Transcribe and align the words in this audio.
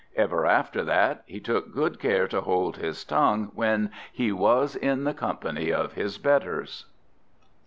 Ever 0.15 0.47
after 0.47 0.83
that 0.85 1.21
he 1.27 1.39
took 1.39 1.71
good 1.75 1.99
care 1.99 2.27
to 2.29 2.41
hold 2.41 2.77
his 2.77 3.05
tongue 3.05 3.51
when 3.53 3.91
he 4.11 4.31
was 4.31 4.75
in 4.75 5.03
the 5.03 5.13
company 5.13 5.71
of 5.71 5.93
his 5.93 6.17
betters. 6.17 6.87